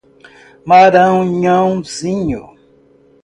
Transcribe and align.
Maranhãozinho 0.65 2.43